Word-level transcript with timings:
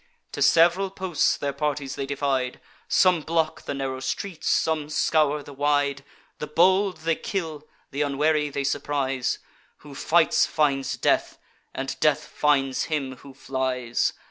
To 0.31 0.41
sev'ral 0.41 0.89
posts 0.89 1.37
their 1.37 1.53
parties 1.53 1.93
they 1.93 2.07
divide; 2.07 2.59
Some 2.87 3.21
block 3.21 3.65
the 3.65 3.75
narrow 3.75 3.99
streets, 3.99 4.47
some 4.49 4.89
scour 4.89 5.43
the 5.43 5.53
wide: 5.53 6.03
The 6.39 6.47
bold 6.47 6.97
they 7.01 7.15
kill, 7.15 7.67
th' 7.93 8.01
unwary 8.01 8.49
they 8.49 8.63
surprise; 8.63 9.37
Who 9.85 9.93
fights 9.93 10.47
finds 10.47 10.97
death, 10.97 11.37
and 11.75 11.99
death 11.99 12.25
finds 12.25 12.85
him 12.85 13.17
who 13.17 13.35
flies. 13.35 14.13